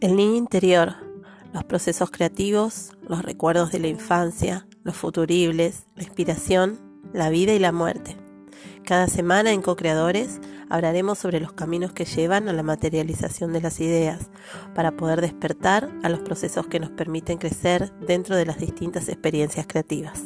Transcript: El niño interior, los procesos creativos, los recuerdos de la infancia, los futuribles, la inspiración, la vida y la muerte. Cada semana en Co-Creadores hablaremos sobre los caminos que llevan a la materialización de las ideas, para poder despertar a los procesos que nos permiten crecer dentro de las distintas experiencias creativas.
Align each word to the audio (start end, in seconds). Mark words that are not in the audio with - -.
El 0.00 0.16
niño 0.16 0.36
interior, 0.36 0.94
los 1.52 1.62
procesos 1.64 2.10
creativos, 2.10 2.96
los 3.06 3.22
recuerdos 3.22 3.70
de 3.70 3.80
la 3.80 3.88
infancia, 3.88 4.66
los 4.82 4.96
futuribles, 4.96 5.84
la 5.94 6.04
inspiración, 6.04 6.80
la 7.12 7.28
vida 7.28 7.52
y 7.52 7.58
la 7.58 7.70
muerte. 7.70 8.16
Cada 8.86 9.08
semana 9.08 9.52
en 9.52 9.60
Co-Creadores 9.60 10.40
hablaremos 10.70 11.18
sobre 11.18 11.38
los 11.38 11.52
caminos 11.52 11.92
que 11.92 12.06
llevan 12.06 12.48
a 12.48 12.54
la 12.54 12.62
materialización 12.62 13.52
de 13.52 13.60
las 13.60 13.78
ideas, 13.78 14.30
para 14.74 14.92
poder 14.92 15.20
despertar 15.20 15.90
a 16.02 16.08
los 16.08 16.20
procesos 16.20 16.66
que 16.66 16.80
nos 16.80 16.90
permiten 16.92 17.36
crecer 17.36 17.92
dentro 18.00 18.36
de 18.36 18.46
las 18.46 18.58
distintas 18.58 19.06
experiencias 19.10 19.66
creativas. 19.68 20.22